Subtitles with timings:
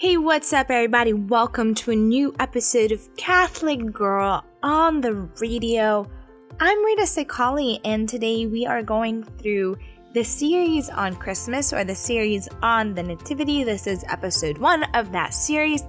[0.00, 1.12] Hey, what's up, everybody?
[1.12, 6.08] Welcome to a new episode of Catholic Girl on the radio.
[6.60, 9.76] I'm Rita Sekali, and today we are going through
[10.14, 13.64] the series on Christmas or the series on the Nativity.
[13.64, 15.82] This is episode one of that series,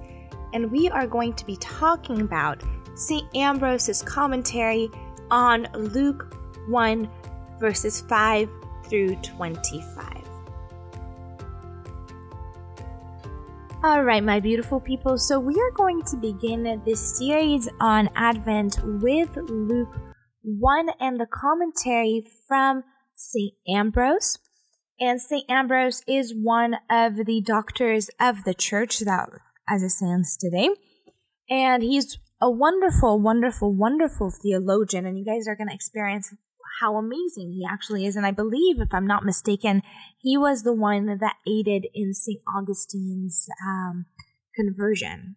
[0.54, 2.64] and we are going to be talking about
[2.96, 3.32] St.
[3.36, 4.90] Ambrose's commentary
[5.30, 6.34] on Luke
[6.66, 7.08] 1,
[7.60, 8.50] verses 5
[8.88, 10.19] through 25.
[13.82, 15.16] All right, my beautiful people.
[15.16, 19.96] So, we are going to begin this series on Advent with Luke
[20.42, 22.84] 1 and the commentary from
[23.14, 23.54] St.
[23.66, 24.38] Ambrose.
[25.00, 25.48] And St.
[25.48, 29.30] Ambrose is one of the doctors of the church that,
[29.66, 30.68] as it stands today.
[31.48, 35.06] And he's a wonderful, wonderful, wonderful theologian.
[35.06, 36.34] And you guys are going to experience
[36.80, 38.16] how amazing he actually is.
[38.16, 39.82] And I believe, if I'm not mistaken,
[40.18, 42.40] he was the one that aided in St.
[42.56, 44.06] Augustine's um,
[44.54, 45.36] conversion.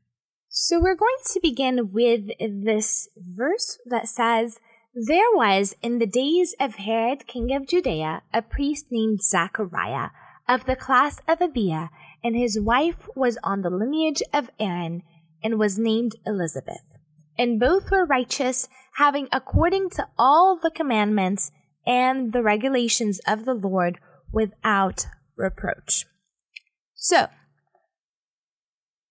[0.49, 4.59] So we're going to begin with this verse that says,
[4.93, 10.09] There was in the days of Herod, king of Judea, a priest named Zachariah
[10.47, 11.89] of the class of Abia,
[12.23, 15.03] and his wife was on the lineage of Aaron
[15.43, 16.92] and was named Elizabeth.
[17.37, 18.67] And both were righteous
[18.97, 21.51] having according to all the commandments
[21.85, 23.99] and the regulations of the Lord
[24.31, 26.05] without reproach.
[26.95, 27.27] So,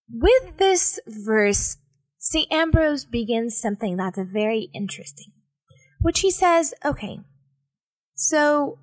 [0.08, 1.76] with this verse,
[2.18, 2.50] St.
[2.52, 5.32] Ambrose begins something that's very interesting,
[6.00, 7.20] which he says, okay,
[8.14, 8.78] so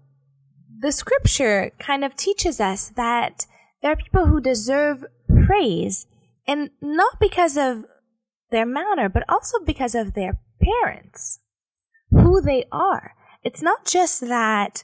[0.79, 3.45] the scripture kind of teaches us that
[3.81, 5.05] there are people who deserve
[5.45, 6.05] praise,
[6.47, 7.85] and not because of
[8.51, 11.39] their manner, but also because of their parents,
[12.11, 13.13] who they are.
[13.43, 14.83] It's not just that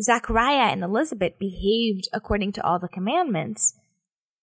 [0.00, 3.74] Zachariah and Elizabeth behaved according to all the commandments.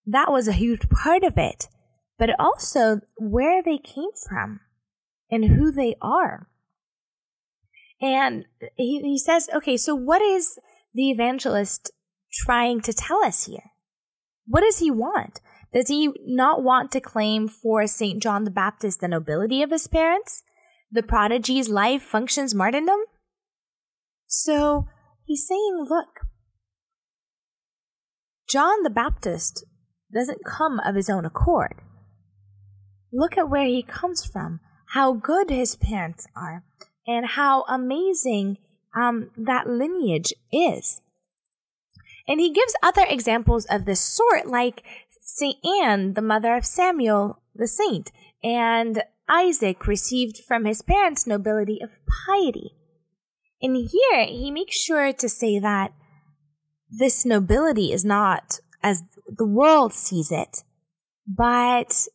[0.05, 1.67] That was a huge part of it,
[2.17, 4.62] but also where they came from
[5.29, 6.47] and who they are.
[8.01, 8.45] And
[8.78, 10.57] he, he says, okay, so what is
[10.94, 11.91] the evangelist
[12.34, 13.72] trying to tell us here?
[14.47, 15.40] What does he want?
[15.73, 18.21] Does he not want to claim for St.
[18.21, 20.43] John the Baptist the nobility of his parents?
[20.91, 22.99] the prodigy's life functions martyrdom?
[24.27, 24.87] So
[25.25, 26.27] he's saying, look,
[28.49, 29.65] John the Baptist
[30.13, 31.75] doesn't come of his own accord.
[33.13, 36.63] Look at where he comes from, how good his parents are,
[37.07, 38.57] and how amazing
[38.95, 41.01] um, that lineage is.
[42.27, 44.83] And he gives other examples of this sort, like
[45.19, 45.57] St.
[45.65, 48.11] Anne, the mother of Samuel the saint,
[48.43, 51.91] and Isaac received from his parents nobility of
[52.27, 52.71] piety.
[53.61, 55.93] And here he makes sure to say that
[56.89, 60.63] this nobility is not as the world sees it,
[61.27, 62.07] but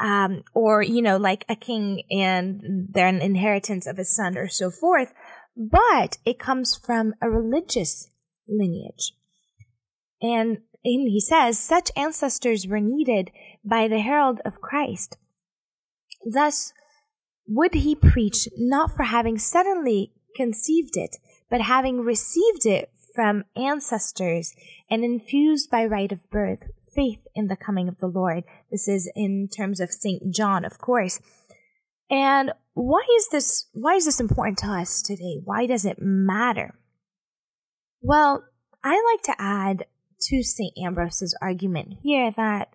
[0.00, 4.70] um, or you know, like a king and their inheritance of his son or so
[4.70, 5.14] forth,
[5.56, 8.10] but it comes from a religious
[8.48, 9.12] lineage.
[10.22, 13.32] And, he says such ancestors were needed
[13.64, 15.16] by the herald of Christ.
[16.24, 16.72] Thus,
[17.48, 21.16] would he preach not for having suddenly conceived it,
[21.50, 24.54] but having received it from ancestors
[24.90, 26.64] and infused by right of birth
[26.94, 28.44] faith in the coming of the Lord.
[28.70, 30.32] This is in terms of St.
[30.32, 31.20] John, of course.
[32.10, 35.40] And why is this why is this important to us today?
[35.44, 36.74] Why does it matter?
[38.06, 38.44] Well,
[38.84, 39.86] I like to add
[40.28, 40.72] to St.
[40.78, 42.68] Ambrose's argument here that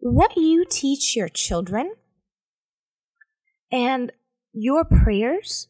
[0.00, 1.94] what you teach your children
[3.70, 4.10] and
[4.52, 5.68] your prayers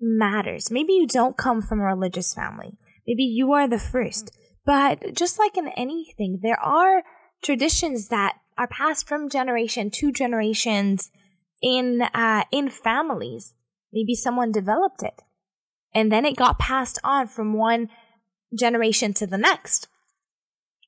[0.00, 0.70] matters.
[0.70, 2.78] Maybe you don't come from a religious family.
[3.06, 4.34] Maybe you are the first.
[4.64, 7.02] But just like in anything, there are
[7.44, 11.10] traditions that are passed from generation to generations
[11.60, 13.52] in uh, in families.
[13.92, 15.20] Maybe someone developed it,
[15.94, 17.90] and then it got passed on from one
[18.56, 19.88] generation to the next.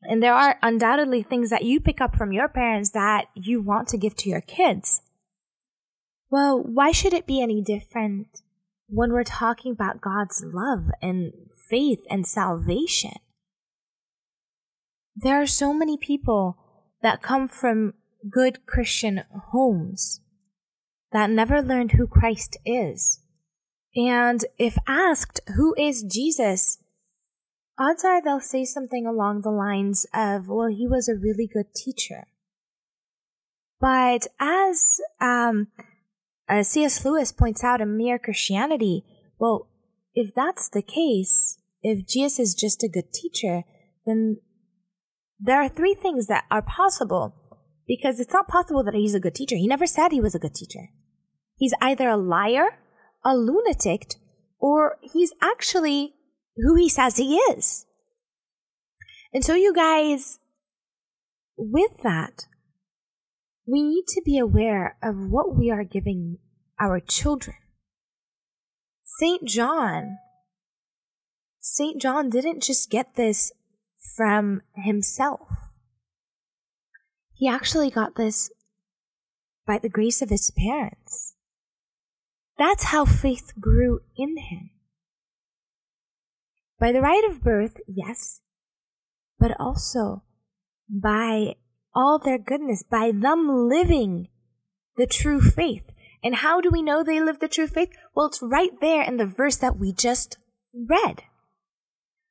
[0.03, 3.89] And there are undoubtedly things that you pick up from your parents that you want
[3.89, 5.01] to give to your kids.
[6.31, 8.43] Well, why should it be any different
[8.89, 11.33] when we're talking about God's love and
[11.71, 13.13] faith and salvation?
[15.17, 16.59] There are so many people
[17.03, 17.95] that come from
[18.29, 19.23] good Christian
[19.53, 20.21] homes
[21.13, 23.21] that never learned who Christ is.
[23.95, 26.79] And if asked, who is Jesus?
[27.79, 31.75] Odds are they'll say something along the lines of, well, he was a really good
[31.75, 32.27] teacher.
[33.81, 35.69] But as um,
[36.49, 37.05] as C.S.
[37.05, 39.05] Lewis points out in Mere Christianity,
[39.39, 39.69] well,
[40.15, 43.65] if that's the case, if Jesus is just a good teacher,
[44.07, 44.39] then
[45.41, 47.35] There are three things that are possible
[47.87, 49.57] because it's not possible that he's a good teacher.
[49.57, 50.89] He never said he was a good teacher.
[51.57, 52.79] He's either a liar,
[53.25, 54.15] a lunatic,
[54.59, 56.15] or he's actually
[56.57, 57.87] who he says he is.
[59.33, 60.39] And so, you guys,
[61.57, 62.47] with that,
[63.67, 66.39] we need to be aware of what we are giving
[66.81, 67.57] our children.
[69.05, 69.45] St.
[69.45, 70.19] John,
[71.61, 72.01] St.
[72.01, 73.51] John didn't just get this
[74.17, 75.49] from himself.
[77.33, 78.51] He actually got this
[79.67, 81.35] by the grace of his parents.
[82.59, 84.71] That's how faith grew in him.
[86.79, 88.41] By the right of birth, yes,
[89.39, 90.23] but also
[90.89, 91.55] by
[91.95, 94.29] all their goodness, by them living
[94.97, 95.85] the true faith.
[96.23, 97.91] And how do we know they live the true faith?
[98.15, 100.39] Well, it's right there in the verse that we just
[100.73, 101.23] read.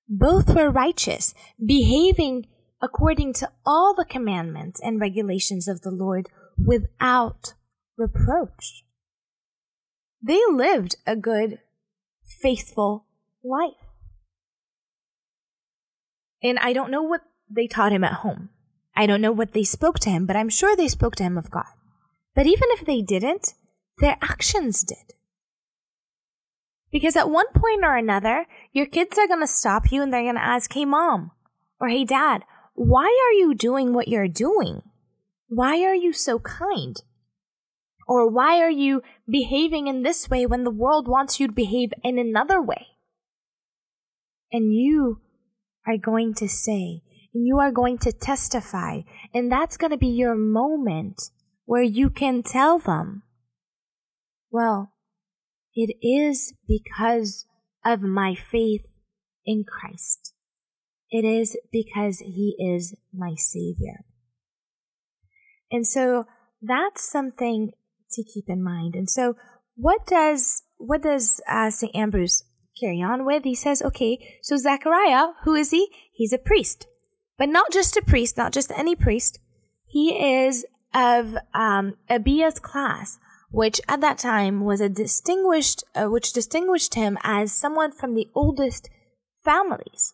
[0.08, 2.48] Both were righteous, behaving
[2.82, 7.54] according to all the commandments and regulations of the Lord without
[7.98, 8.84] reproach.
[10.22, 11.60] They lived a good,
[12.42, 13.06] faithful
[13.44, 13.83] life.
[16.44, 18.50] And I don't know what they taught him at home.
[18.96, 21.38] I don't know what they spoke to him, but I'm sure they spoke to him
[21.38, 21.66] of God.
[22.36, 23.54] But even if they didn't,
[24.00, 25.14] their actions did.
[26.92, 30.24] Because at one point or another, your kids are going to stop you and they're
[30.24, 31.32] going to ask, Hey, mom,
[31.80, 32.44] or Hey, dad,
[32.76, 34.84] why are you doing what you're doing?
[35.48, 37.02] Why are you so kind?
[38.08, 41.94] Or why are you behaving in this way when the world wants you to behave
[42.04, 42.88] in another way?
[44.52, 45.22] And you
[45.88, 47.02] are going to say,
[47.34, 49.02] and you are going to testify,
[49.34, 51.30] and that's going to be your moment
[51.66, 53.24] where you can tell them,
[54.52, 54.94] well,
[55.74, 57.46] it is because
[57.84, 58.86] of my faith
[59.46, 60.34] in Christ.
[61.10, 64.06] It is because He is my Savior.
[65.72, 66.26] And so
[66.62, 67.72] that's something
[68.12, 68.96] to keep in mind.
[68.96, 69.36] And so
[69.76, 71.96] what does, what does uh, St.
[71.96, 72.44] Ambrose
[72.80, 73.44] carry on with?
[73.44, 75.90] He says, okay, so Zechariah, who is he?
[76.12, 76.88] He's a priest.
[77.38, 79.40] But not just a priest, not just any priest.
[79.86, 83.18] He is of um, Abiah's class,
[83.52, 88.28] which at that time was a distinguished, uh, which distinguished him as someone from the
[88.36, 88.90] oldest
[89.44, 90.14] families.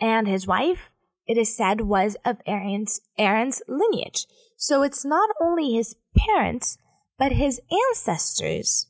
[0.00, 0.90] And his wife,
[1.26, 4.26] it is said, was of Aaron's, Aaron's lineage.
[4.56, 6.78] So it's not only his parents,
[7.18, 7.60] but his
[7.90, 8.86] ancestors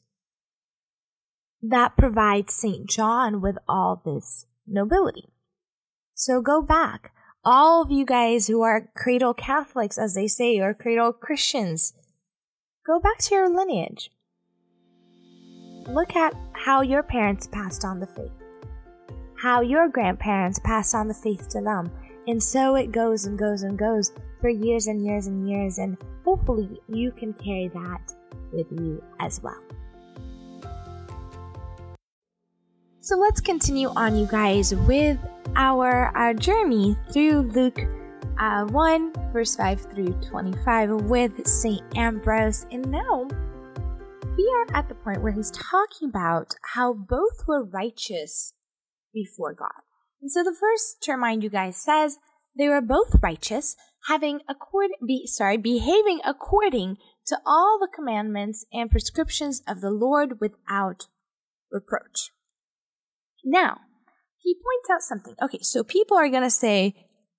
[1.70, 2.88] that provides St.
[2.88, 5.30] John with all this nobility.
[6.14, 7.12] So go back.
[7.44, 11.92] All of you guys who are cradle Catholics, as they say, or cradle Christians,
[12.86, 14.10] Go back to your lineage.
[15.88, 18.30] Look at how your parents passed on the faith,
[19.38, 21.90] how your grandparents passed on the faith to them.
[22.26, 24.12] And so it goes and goes and goes
[24.42, 25.78] for years and years and years.
[25.78, 25.96] And
[26.26, 28.12] hopefully you can carry that
[28.52, 29.62] with you as well.
[33.04, 35.18] So let's continue on, you guys, with
[35.56, 37.78] our, our journey through Luke
[38.40, 41.82] uh, 1, verse 5 through 25, with St.
[41.98, 42.64] Ambrose.
[42.72, 43.28] And now
[44.38, 48.54] we are at the point where he's talking about how both were righteous
[49.12, 49.82] before God.
[50.22, 52.16] And so the verse, to remind you guys, says
[52.56, 53.76] they were both righteous,
[54.08, 60.40] having accord be sorry, behaving according to all the commandments and prescriptions of the Lord
[60.40, 61.08] without
[61.70, 62.30] reproach.
[63.44, 63.80] Now,
[64.38, 65.34] he points out something.
[65.42, 66.94] Okay, so people are gonna say,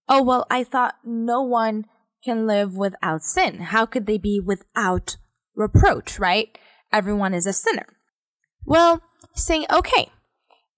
[0.08, 1.86] oh, well, I thought no one
[2.24, 3.60] can live without sin.
[3.60, 5.18] How could they be without
[5.56, 6.58] reproach, right?
[6.92, 7.88] Everyone is a sinner.
[8.66, 9.02] Well,
[9.36, 10.10] saying, okay,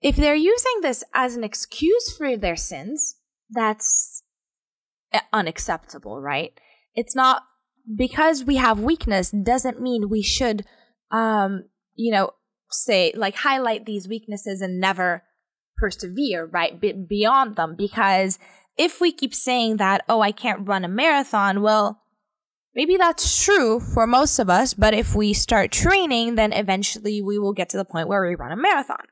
[0.02, 3.16] if they're using this as an excuse for their sins,
[3.50, 4.24] that's
[5.32, 6.52] unacceptable, right?
[6.94, 7.44] It's not
[7.96, 10.66] because we have weakness doesn't mean we should,
[11.12, 11.66] um,
[11.96, 12.32] you know,
[12.72, 15.24] say like highlight these weaknesses and never
[15.78, 16.80] persevere, right?
[16.80, 18.40] Be- beyond them because
[18.78, 22.02] if we keep saying that, oh, I can't run a marathon, well,
[22.76, 27.40] maybe that's true for most of us, but if we start training, then eventually we
[27.40, 29.06] will get to the point where we run a marathon.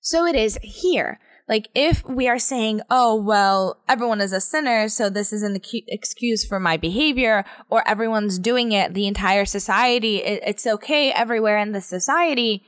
[0.00, 1.18] So it is here.
[1.48, 5.60] Like if we are saying, oh, well, everyone is a sinner, so this is an
[5.86, 11.70] excuse for my behavior, or everyone's doing it, the entire society, it's okay everywhere in
[11.70, 12.64] the society,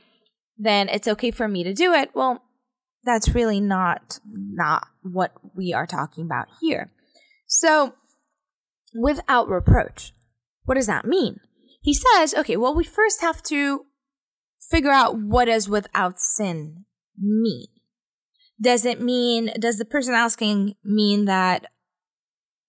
[0.57, 2.11] then it's okay for me to do it.
[2.13, 2.41] Well,
[3.03, 6.91] that's really not not what we are talking about here.
[7.47, 7.95] So,
[8.93, 10.13] without reproach,
[10.65, 11.39] what does that mean?
[11.81, 13.85] He says, okay, well, we first have to
[14.69, 16.85] figure out what does without sin
[17.17, 17.67] mean.
[18.61, 21.65] Does it mean, does the person asking mean that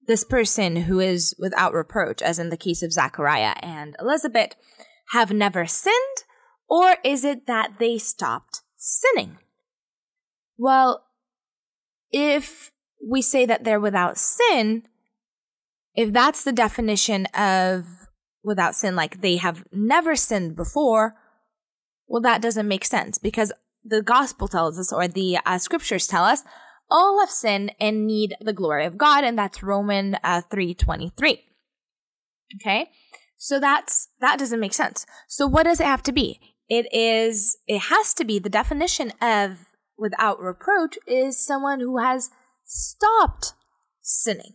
[0.07, 4.55] this person who is without reproach, as in the case of Zachariah and Elizabeth,
[5.13, 6.25] have never sinned?
[6.69, 9.39] Or is it that they stopped sinning?
[10.57, 11.05] Well,
[12.13, 12.71] if
[13.05, 14.85] we say that they're without sin,
[15.95, 17.87] if that's the definition of
[18.43, 21.17] without sin, like they have never sinned before,
[22.07, 23.53] well, that doesn't make sense because
[23.85, 26.43] the gospel tells us, or the uh, scriptures tell us,
[26.91, 31.13] all have sinned and need the glory of God, and that's Roman uh, three twenty
[31.17, 31.45] three.
[32.57, 32.91] Okay,
[33.37, 35.07] so that's that doesn't make sense.
[35.29, 36.41] So what does it have to be?
[36.69, 37.57] It is.
[37.67, 42.31] It has to be the definition of without reproach is someone who has
[42.65, 43.55] stopped
[44.03, 44.55] sinning.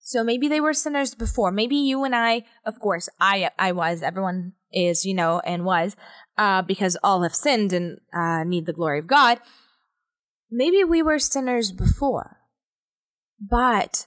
[0.00, 1.50] So maybe they were sinners before.
[1.50, 4.02] Maybe you and I, of course, I I was.
[4.02, 5.96] Everyone is, you know, and was,
[6.36, 9.38] uh, because all have sinned and uh, need the glory of God.
[10.50, 12.38] Maybe we were sinners before,
[13.40, 14.06] but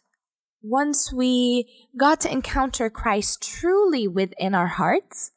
[0.62, 5.32] once we got to encounter Christ truly within our hearts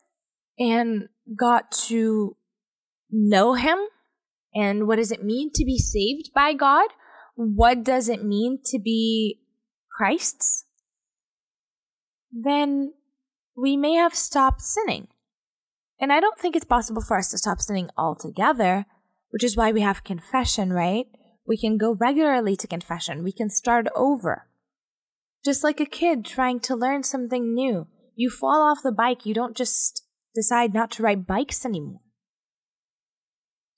[0.58, 2.36] and got to
[3.10, 3.78] know Him
[4.54, 6.90] and what does it mean to be saved by God?
[7.34, 9.40] What does it mean to be
[10.00, 10.64] Christ's,
[12.32, 12.94] then
[13.54, 15.08] we may have stopped sinning.
[16.00, 18.86] And I don't think it's possible for us to stop sinning altogether,
[19.30, 21.06] which is why we have confession, right?
[21.46, 23.22] We can go regularly to confession.
[23.22, 24.48] We can start over.
[25.44, 27.86] Just like a kid trying to learn something new.
[28.14, 30.04] You fall off the bike, you don't just
[30.34, 32.00] decide not to ride bikes anymore.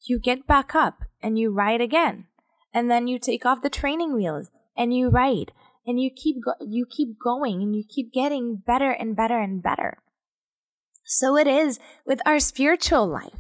[0.05, 2.27] You get back up and you ride again.
[2.75, 5.53] And then you take off the training wheels and you ride
[5.87, 9.63] and you keep go- you keep going and you keep getting better and better and
[9.63, 9.99] better.
[11.05, 13.33] So it is with our spiritual life.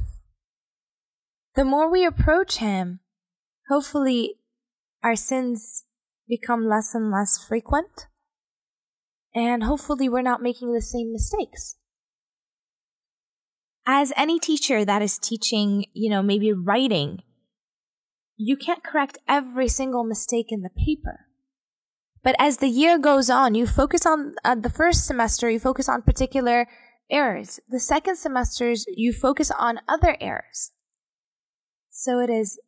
[1.54, 3.00] The more we approach him,
[3.68, 4.36] hopefully
[5.02, 5.84] our sins
[6.28, 8.06] become less and less frequent
[9.34, 11.76] and hopefully we're not making the same mistakes.
[13.86, 17.22] As any teacher that is teaching, you know, maybe writing,
[18.36, 21.26] you can't correct every single mistake in the paper.
[22.22, 25.88] But as the year goes on, you focus on uh, the first semester, you focus
[25.88, 26.68] on particular
[27.10, 27.60] errors.
[27.68, 30.72] The second semesters, you focus on other errors.
[31.90, 32.60] So it is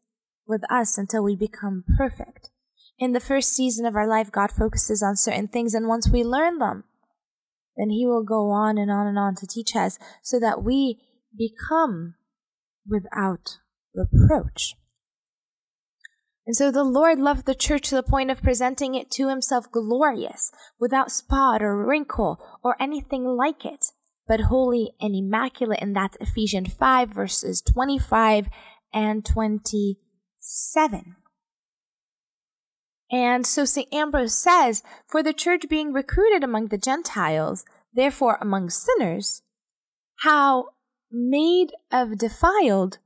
[0.46, 2.50] with us until we become perfect.
[2.98, 6.22] In the first season of our life, God focuses on certain things, and once we
[6.22, 6.84] learn them,
[7.76, 11.00] then He will go on and on and on to teach us so that we
[11.36, 12.14] become
[12.86, 13.58] without
[13.94, 14.74] reproach.
[16.46, 19.70] And so the Lord loved the church to the point of presenting it to himself
[19.72, 23.86] glorious, without spot or wrinkle or anything like it,
[24.26, 25.81] but holy and immaculate.
[25.81, 28.49] And that's Ephesians 5 verses 25
[28.93, 31.16] and 27.
[33.11, 33.93] And so St.
[33.93, 39.43] Ambrose says, For the church being recruited among the Gentiles, therefore among sinners,
[40.21, 40.71] how
[41.11, 42.99] made of defiled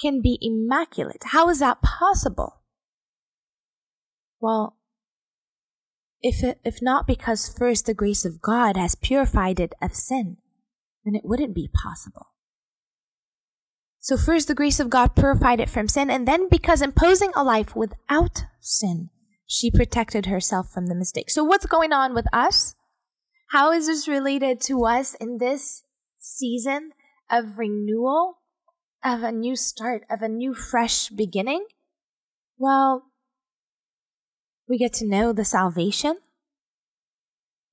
[0.00, 1.22] can be immaculate?
[1.26, 2.60] How is that possible?
[4.40, 4.76] Well,
[6.22, 10.36] if, if not because first the grace of God has purified it of sin,
[11.04, 12.26] then it wouldn't be possible.
[13.98, 17.44] So first the grace of God purified it from sin, and then because imposing a
[17.44, 19.10] life without sin,
[19.46, 21.28] she protected herself from the mistake.
[21.30, 22.74] So what's going on with us?
[23.50, 25.82] How is this related to us in this
[26.18, 26.92] season
[27.30, 28.38] of renewal,
[29.04, 31.66] of a new start, of a new fresh beginning?
[32.56, 33.04] Well,
[34.68, 36.18] we get to know the salvation.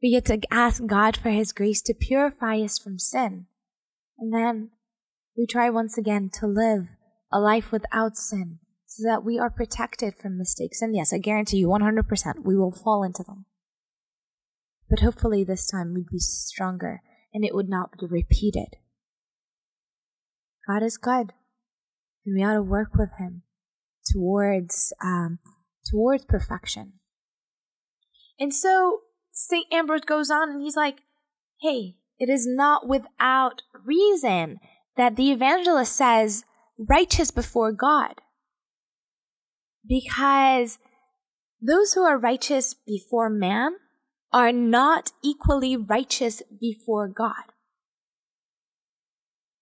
[0.02, 3.48] We get to ask God for His grace to purify us from sin.
[4.20, 4.72] And then
[5.36, 6.88] we try once again to live
[7.32, 10.82] a life without sin so that we are protected from mistakes.
[10.82, 13.46] And yes, I guarantee you 100% we will fall into them.
[14.90, 17.02] But hopefully this time we'd be stronger
[17.34, 18.78] and it would not be repeated.
[20.68, 21.34] God is good
[22.26, 23.44] and we ought to work with Him
[24.12, 25.40] towards um,
[25.90, 26.94] towards perfection.
[28.40, 29.02] And so
[29.40, 29.72] St.
[29.72, 31.02] Ambrose goes on and he's like,
[31.62, 34.58] hey, it is not without reason
[34.98, 36.44] that the evangelist says
[36.80, 38.16] righteous before God.
[39.88, 40.80] Because
[41.62, 43.76] those who are righteous before man
[44.34, 47.54] are not equally righteous before God.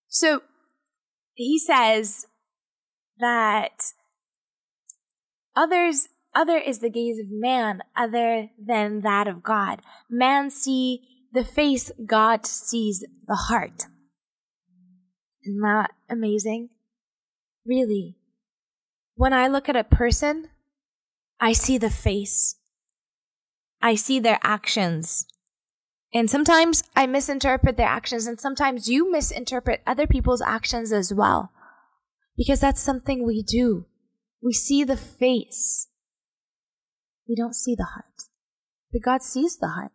[0.08, 0.42] So
[1.34, 2.28] he says
[3.20, 3.92] that
[5.54, 9.82] others other is the gaze of man other than that of God.
[10.10, 11.02] Man see
[11.34, 13.86] the face, God sees the heart.
[15.44, 16.70] Isn't that amazing?
[17.66, 18.18] Really.
[19.16, 20.50] When I look at a person,
[21.40, 22.56] I see the face.
[23.82, 25.26] I see their actions.
[26.14, 31.52] And sometimes I misinterpret their actions, and sometimes you misinterpret other people's actions as well.
[32.38, 33.86] Because that's something we do.
[34.42, 35.88] We see the face.
[37.28, 38.30] We don't see the heart.
[38.92, 39.92] But God sees the heart.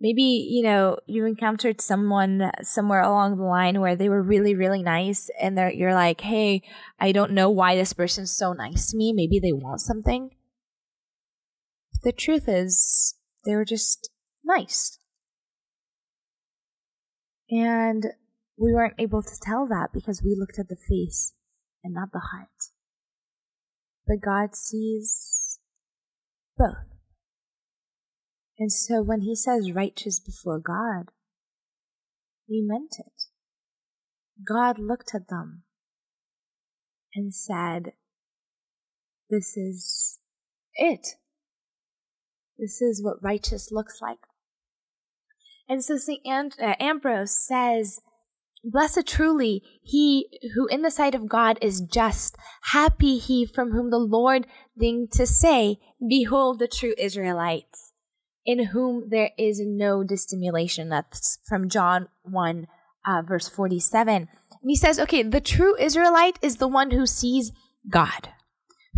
[0.00, 4.82] maybe you know you encountered someone somewhere along the line where they were really really
[4.82, 6.62] nice and you're like hey
[6.98, 10.30] i don't know why this person's so nice to me maybe they want something
[12.02, 13.14] the truth is
[13.44, 14.10] they were just
[14.42, 14.98] nice
[17.50, 18.06] and
[18.56, 21.34] we weren't able to tell that because we looked at the face
[21.84, 22.48] and not the heart
[24.10, 25.58] but god sees
[26.58, 26.90] both
[28.60, 31.06] and so when he says righteous before God,
[32.46, 33.22] he meant it.
[34.46, 35.62] God looked at them
[37.14, 37.94] and said,
[39.30, 40.18] This is
[40.74, 41.16] it.
[42.58, 44.18] This is what righteous looks like.
[45.66, 46.20] And so St.
[46.26, 48.00] uh, Ambrose says,
[48.62, 52.36] Blessed truly he who in the sight of God is just,
[52.72, 54.46] happy he from whom the Lord
[54.78, 57.90] deigned to say, Behold the true Israelites
[58.44, 60.88] in whom there is no dissimulation.
[60.88, 62.66] That's from John 1,
[63.06, 64.14] uh, verse 47.
[64.14, 64.28] And
[64.66, 67.52] he says, okay, the true Israelite is the one who sees
[67.88, 68.28] God,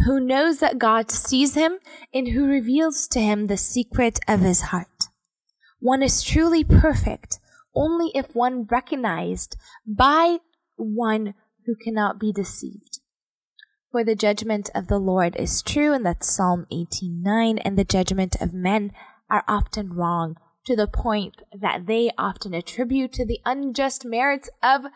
[0.07, 1.78] who knows that God sees him,
[2.12, 5.04] and who reveals to him the secret of his heart.
[5.81, 7.38] One is truly perfect
[7.75, 10.38] only if one recognized by
[10.76, 11.35] one
[11.67, 13.00] who cannot be deceived.
[13.91, 18.41] For the judgment of the Lord is true, and that's Psalm 18:9, and the judgment
[18.41, 18.93] of men
[19.29, 24.87] are often wrong to the point that they often attribute to the unjust merits of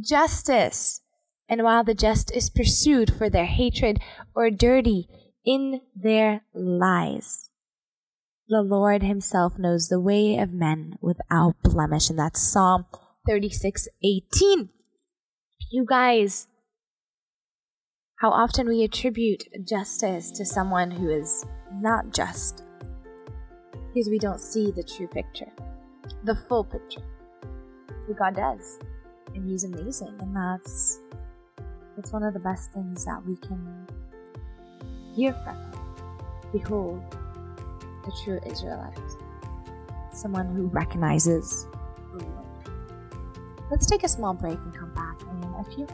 [0.00, 1.02] justice.
[1.48, 4.00] And while the just is pursued for their hatred
[4.34, 5.08] or dirty
[5.44, 7.49] in their lies,
[8.50, 12.10] the Lord Himself knows the way of men without blemish.
[12.10, 12.84] And that's Psalm
[13.26, 14.68] 36 18.
[15.70, 16.48] You guys,
[18.18, 22.64] how often we attribute justice to someone who is not just
[23.94, 25.52] because we don't see the true picture,
[26.24, 27.02] the full picture.
[28.08, 28.80] But God does,
[29.32, 30.98] and He's amazing, and that's
[31.94, 33.86] that's one of the best things that we can
[35.14, 35.72] hear from Him.
[36.52, 37.16] Behold,
[38.04, 38.98] the true Israelite,
[40.12, 41.66] someone who recognizes
[42.12, 42.46] the Lord.
[43.70, 45.86] Let's take a small break and come back in a few.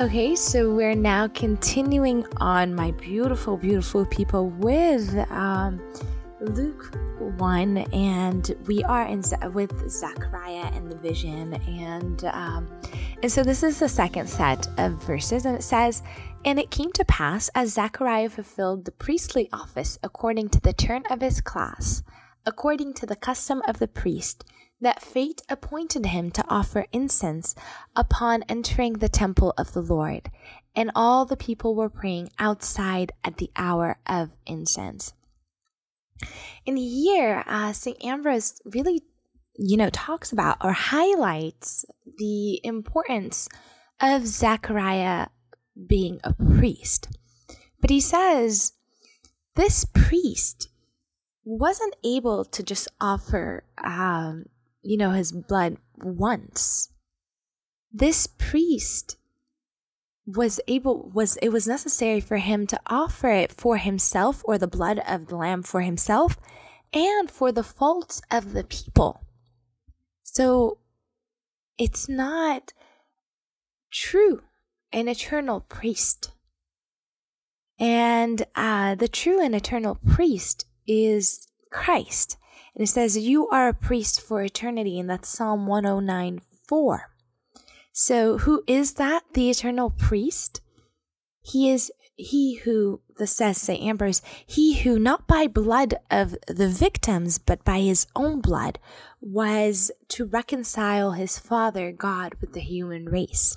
[0.00, 5.80] Okay, so we're now continuing on, my beautiful, beautiful people, with um,
[6.40, 12.68] Luke 1, and we are in with Zechariah and the vision, and um,
[13.24, 16.04] and so this is the second set of verses, and it says,
[16.44, 21.04] "And it came to pass as Zechariah fulfilled the priestly office according to the turn
[21.10, 22.02] of his class,
[22.46, 24.44] according to the custom of the priest."
[24.80, 27.54] that fate appointed him to offer incense
[27.96, 30.30] upon entering the temple of the Lord,
[30.74, 35.12] and all the people were praying outside at the hour of incense.
[36.66, 38.02] And here, uh, St.
[38.04, 39.02] Ambrose really,
[39.56, 41.84] you know, talks about or highlights
[42.18, 43.48] the importance
[44.00, 45.28] of Zechariah
[45.86, 47.08] being a priest.
[47.80, 48.72] But he says
[49.54, 50.68] this priest
[51.44, 54.46] wasn't able to just offer um,
[54.82, 56.90] you know, his blood once.
[57.92, 59.16] This priest
[60.26, 64.66] was able was it was necessary for him to offer it for himself or the
[64.66, 66.36] blood of the lamb for himself
[66.92, 69.22] and for the faults of the people.
[70.22, 70.78] So
[71.78, 72.72] it's not
[73.90, 74.42] true
[74.92, 76.32] an eternal priest.
[77.78, 82.36] And uh, the true and eternal priest is Christ.
[82.74, 84.98] And it says, You are a priest for eternity.
[84.98, 87.10] And that's Psalm 109 4.
[87.92, 89.22] So, who is that?
[89.34, 90.60] The eternal priest?
[91.40, 93.80] He is he who, this says St.
[93.80, 98.80] Ambrose, he who, not by blood of the victims, but by his own blood,
[99.20, 103.56] was to reconcile his Father God with the human race.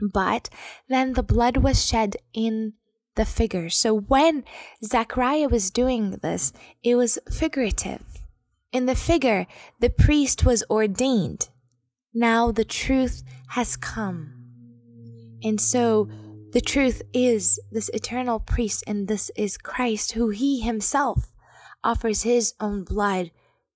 [0.00, 0.48] But
[0.88, 2.74] then the blood was shed in
[3.16, 3.68] the figure.
[3.68, 4.44] So when
[4.84, 8.04] Zechariah was doing this, it was figurative.
[8.70, 9.46] In the figure,
[9.80, 11.48] the priest was ordained.
[12.14, 14.34] Now the truth has come.
[15.42, 16.08] And so
[16.52, 21.34] the truth is this eternal priest, and this is Christ, who he himself
[21.84, 23.30] offers his own blood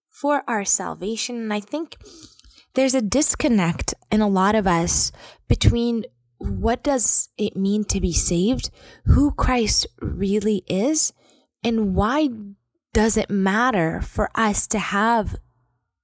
[0.09, 1.37] for our salvation.
[1.37, 1.97] And I think
[2.75, 5.13] there's a disconnect in a lot of us
[5.49, 6.05] between
[6.39, 8.71] what does it mean to be saved,
[9.07, 11.13] who Christ really is,
[11.63, 12.29] and why
[12.93, 15.37] does it matter for us to have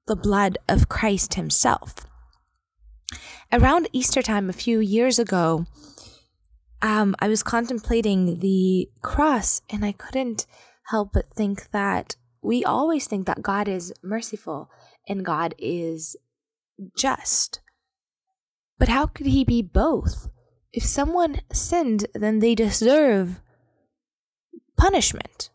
[0.08, 1.94] the blood of Christ himself.
[3.52, 5.66] Around Easter time a few years ago,
[6.82, 10.46] um, I was contemplating the cross and I couldn't
[10.90, 14.70] help but think that we always think that God is merciful
[15.06, 16.16] and God is
[16.96, 17.60] just.
[18.78, 20.28] But how could he be both?
[20.72, 23.40] If someone sinned, then they deserve
[24.76, 25.50] punishment.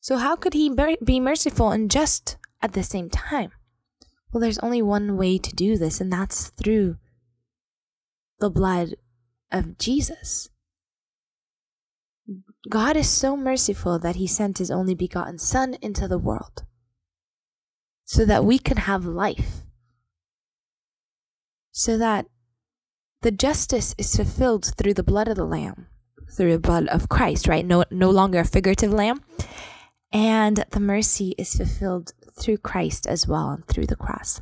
[0.00, 0.70] So, how could he
[1.02, 3.52] be merciful and just at the same time?
[4.32, 6.96] Well, there's only one way to do this, and that's through
[8.40, 8.96] the blood
[9.50, 10.48] of Jesus.
[12.68, 16.64] God is so merciful that he sent his only begotten Son into the world
[18.04, 19.62] so that we can have life,
[21.72, 22.26] so that
[23.22, 25.86] the justice is fulfilled through the blood of the Lamb,
[26.36, 27.64] through the blood of Christ, right?
[27.64, 29.22] No, no longer a figurative lamb.
[30.12, 34.40] And the mercy is fulfilled through Christ as well and through the cross.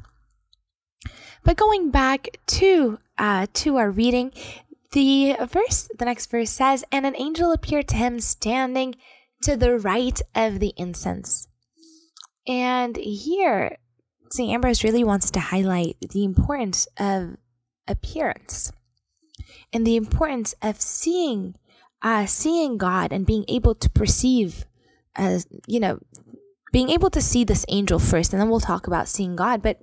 [1.45, 4.33] But going back to uh, to our reading,
[4.93, 8.97] the verse, the next verse says, "And an angel appeared to him standing
[9.43, 11.49] to the right of the incense."
[12.47, 13.79] And here,
[14.33, 14.53] St.
[14.53, 17.37] Ambrose really wants to highlight the importance of
[17.89, 18.73] appearance
[19.73, 21.57] and the importance of seeing,
[22.03, 24.67] uh, seeing God and being able to perceive,
[25.17, 25.99] as you know,
[26.73, 29.63] being able to see this angel first, and then we'll talk about seeing God.
[29.63, 29.81] But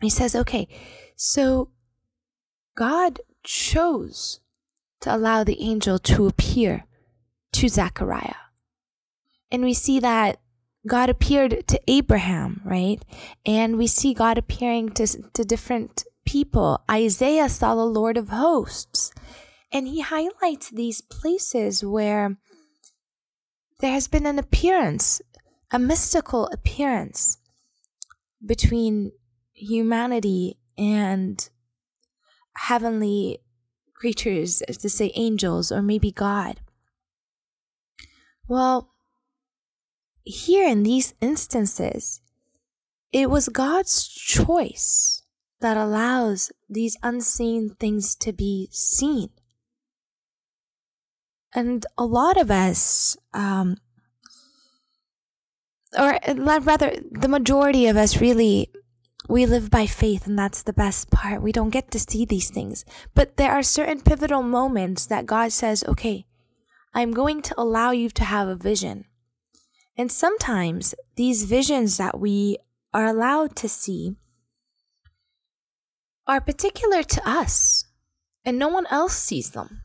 [0.00, 0.68] he says, okay,
[1.16, 1.70] so
[2.76, 4.40] God chose
[5.00, 6.86] to allow the angel to appear
[7.52, 8.34] to Zechariah.
[9.50, 10.40] And we see that
[10.86, 13.02] God appeared to Abraham, right?
[13.44, 16.82] And we see God appearing to, to different people.
[16.90, 19.12] Isaiah saw the Lord of hosts.
[19.70, 22.38] And he highlights these places where
[23.80, 25.20] there has been an appearance
[25.70, 27.38] a mystical appearance
[28.44, 29.12] between
[29.52, 31.48] humanity and
[32.56, 33.38] heavenly
[33.94, 36.60] creatures, to say angels or maybe God.
[38.46, 38.94] Well,
[40.28, 42.20] here in these instances,
[43.12, 45.22] it was God's choice
[45.60, 49.30] that allows these unseen things to be seen.
[51.54, 53.78] And a lot of us, um,
[55.98, 58.70] or rather, the majority of us really,
[59.28, 61.42] we live by faith, and that's the best part.
[61.42, 62.84] We don't get to see these things.
[63.14, 66.26] But there are certain pivotal moments that God says, okay,
[66.94, 69.06] I'm going to allow you to have a vision.
[69.98, 72.56] And sometimes these visions that we
[72.94, 74.14] are allowed to see
[76.26, 77.84] are particular to us,
[78.44, 79.82] and no one else sees them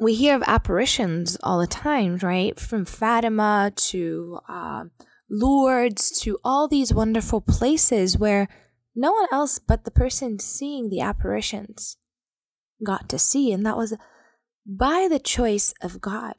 [0.00, 2.58] we hear of apparitions all the time, right?
[2.58, 4.84] From Fatima to uh,
[5.28, 8.48] Lourdes to all these wonderful places where
[8.94, 11.96] no one else but the person seeing the apparitions
[12.84, 13.96] got to see, and that was
[14.64, 16.34] by the choice of God.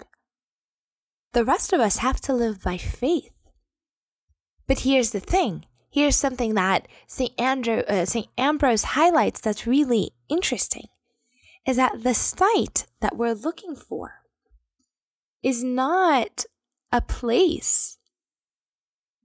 [1.34, 3.32] The rest of us have to live by faith.
[4.68, 5.66] But here's the thing.
[5.92, 7.32] Here's something that St.
[7.40, 8.28] Andrew, uh, St.
[8.38, 10.88] Ambrose highlights that's really interesting
[11.66, 14.22] is that the sight that we're looking for
[15.44, 16.46] is not
[16.92, 17.98] a place,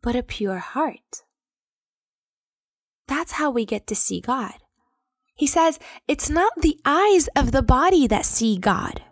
[0.02, 1.22] but a pure heart.
[3.06, 4.54] That's how we get to see God.
[5.34, 9.02] He says it's not the eyes of the body that see God.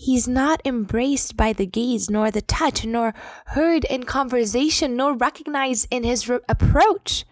[0.00, 3.12] He's not embraced by the gaze, nor the touch, nor
[3.48, 7.26] heard in conversation, nor recognized in his re- approach.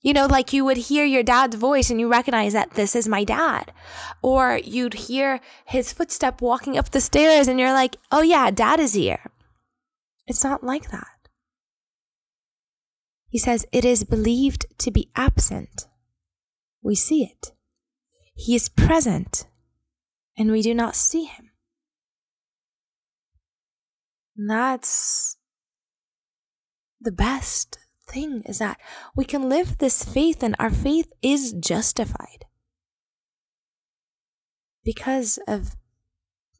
[0.00, 3.06] You know, like you would hear your dad's voice and you recognize that this is
[3.06, 3.72] my dad.
[4.22, 8.80] Or you'd hear his footstep walking up the stairs and you're like, oh yeah, dad
[8.80, 9.30] is here.
[10.26, 11.28] It's not like that.
[13.28, 15.86] He says, it is believed to be absent.
[16.82, 17.52] We see it.
[18.34, 19.46] He is present
[20.36, 21.49] and we do not see him.
[24.48, 25.36] That's
[26.98, 28.80] the best thing is that
[29.14, 32.46] we can live this faith and our faith is justified.
[34.82, 35.76] Because of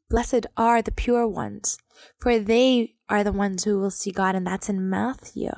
[0.09, 1.79] blessed are the pure ones
[2.19, 5.51] for they are the ones who will see God and that's in Matthew.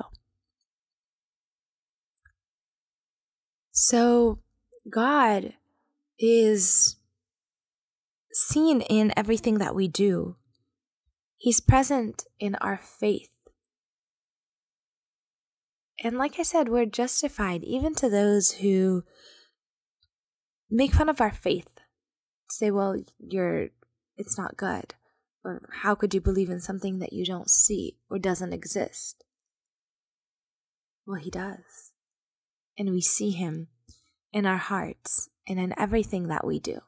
[3.70, 4.38] So
[4.90, 5.54] God
[6.18, 6.96] is
[8.32, 10.36] seen in everything that we do
[11.44, 13.34] he's present in our faith
[16.04, 19.04] And like I said, we're justified even to those who
[20.70, 21.68] make fun of our faith.
[22.50, 23.68] Say, well, you're
[24.16, 24.94] it's not good.
[25.44, 29.24] Or how could you believe in something that you don't see or doesn't exist?
[31.06, 31.92] Well, he does.
[32.78, 33.68] And we see him
[34.32, 36.80] in our hearts and in everything that we do.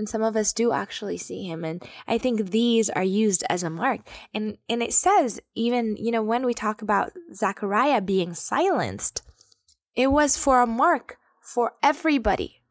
[0.00, 1.62] And some of us do actually see him.
[1.62, 4.00] And I think these are used as a mark.
[4.32, 9.20] And, and it says, even, you know, when we talk about Zechariah being silenced,
[9.94, 12.62] it was for a mark for everybody.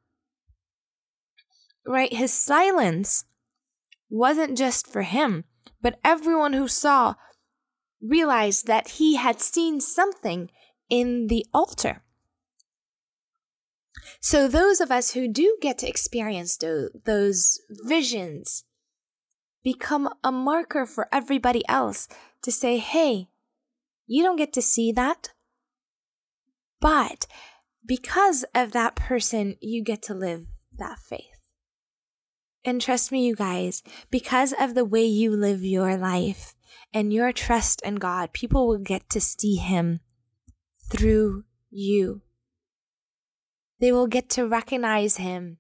[1.86, 2.12] Right?
[2.12, 3.26] His silence
[4.10, 5.44] wasn't just for him,
[5.84, 7.14] but everyone who saw
[8.02, 10.50] realized that he had seen something
[10.90, 12.02] in the altar.
[14.20, 18.64] So, those of us who do get to experience those, those visions
[19.64, 22.08] become a marker for everybody else
[22.44, 23.28] to say, hey,
[24.08, 25.32] you don't get to see that.
[26.82, 27.28] But
[27.86, 30.46] because of that person, you get to live
[30.78, 31.26] that faith.
[32.66, 36.56] And trust me, you guys, because of the way you live your life
[36.94, 40.02] and your trust in God, people will get to see Him
[40.90, 42.22] through you.
[43.80, 45.58] They will get to recognize him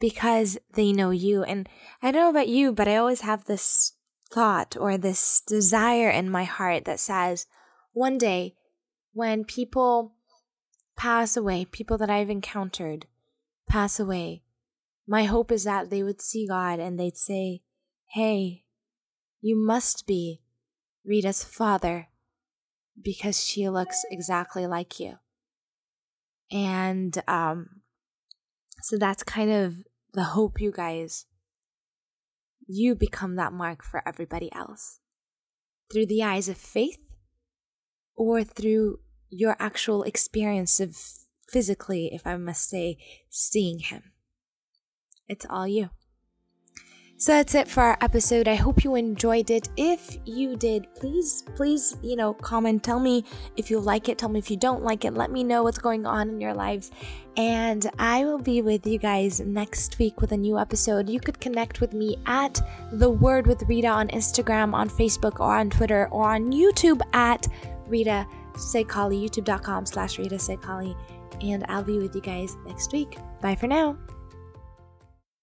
[0.00, 1.42] because they know you.
[1.42, 1.68] And
[2.02, 3.92] I don't know about you, but I always have this
[4.30, 7.46] thought or this desire in my heart that says,
[7.92, 8.54] one day
[9.12, 10.14] when people
[10.96, 13.06] pass away, people that I've encountered
[13.68, 14.42] pass away,
[15.06, 17.62] my hope is that they would see God and they'd say,
[18.12, 18.64] Hey,
[19.40, 20.40] you must be
[21.04, 22.08] Rita's father
[23.00, 25.18] because she looks exactly like you.
[26.50, 27.82] And um,
[28.82, 29.74] so that's kind of
[30.12, 31.26] the hope, you guys.
[32.66, 35.00] You become that mark for everybody else
[35.90, 36.98] through the eyes of faith
[38.14, 38.98] or through
[39.30, 40.96] your actual experience of
[41.48, 42.98] physically, if I must say,
[43.30, 44.12] seeing Him.
[45.28, 45.90] It's all you.
[47.20, 48.46] So that's it for our episode.
[48.46, 49.68] I hope you enjoyed it.
[49.76, 52.84] If you did, please, please, you know, comment.
[52.84, 53.24] Tell me
[53.56, 54.18] if you like it.
[54.18, 55.14] Tell me if you don't like it.
[55.14, 56.92] Let me know what's going on in your lives.
[57.36, 61.10] And I will be with you guys next week with a new episode.
[61.10, 62.60] You could connect with me at
[62.92, 67.48] The Word with Rita on Instagram, on Facebook, or on Twitter, or on YouTube at
[67.88, 70.96] Rita Sekali, youtube.com slash Rita Sekali.
[71.42, 73.18] And I'll be with you guys next week.
[73.40, 73.96] Bye for now.